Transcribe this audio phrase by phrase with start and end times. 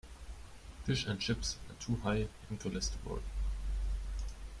[0.83, 3.21] Fish and chips are too high in cholesterol.